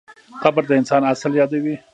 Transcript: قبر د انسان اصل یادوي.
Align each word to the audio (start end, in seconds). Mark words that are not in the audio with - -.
قبر 0.43 0.63
د 0.67 0.71
انسان 0.79 1.01
اصل 1.13 1.31
یادوي. 1.41 1.75